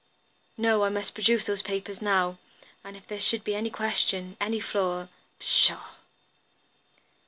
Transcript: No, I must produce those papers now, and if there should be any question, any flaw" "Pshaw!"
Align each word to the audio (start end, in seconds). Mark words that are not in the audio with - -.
No, 0.57 0.83
I 0.83 0.89
must 0.89 1.13
produce 1.13 1.45
those 1.45 1.61
papers 1.61 2.01
now, 2.01 2.39
and 2.83 2.97
if 2.97 3.05
there 3.07 3.19
should 3.19 3.43
be 3.43 3.53
any 3.53 3.69
question, 3.69 4.35
any 4.41 4.59
flaw" 4.59 5.09
"Pshaw!" 5.39 5.89